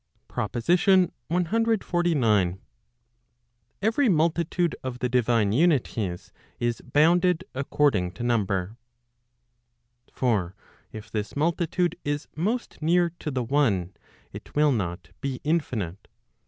PROPOSITION 0.27 1.11
CXLIX. 1.29 2.57
Every 3.83 4.09
multitude 4.09 4.75
of 4.83 4.97
the 4.97 5.07
divine 5.09 5.51
unities 5.51 6.33
is 6.59 6.81
bounded 6.81 7.43
according 7.53 8.13
to 8.13 8.23
number. 8.23 8.77
For 10.11 10.55
if 10.91 11.11
this 11.11 11.35
multitude 11.35 11.95
is 12.03 12.27
most 12.35 12.81
near 12.81 13.11
to 13.19 13.29
the 13.29 13.43
one 13.43 13.93
it 14.33 14.55
will 14.55 14.71
not 14.71 15.11
be 15.21 15.39
infinite. 15.43 16.07